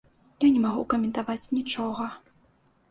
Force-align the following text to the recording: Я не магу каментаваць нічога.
Я 0.45 0.49
не 0.55 0.61
магу 0.63 0.83
каментаваць 0.93 1.49
нічога. 1.57 2.11